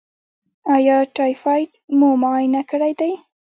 [0.75, 3.11] ایا ټایفایډ مو معاینه کړی دی؟